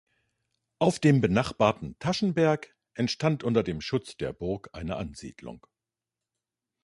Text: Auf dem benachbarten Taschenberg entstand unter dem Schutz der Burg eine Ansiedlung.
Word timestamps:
Auf 0.79 0.97
dem 0.97 1.21
benachbarten 1.21 1.95
Taschenberg 1.99 2.75
entstand 2.95 3.43
unter 3.43 3.61
dem 3.61 3.81
Schutz 3.81 4.17
der 4.17 4.33
Burg 4.33 4.71
eine 4.73 4.95
Ansiedlung. 4.95 5.67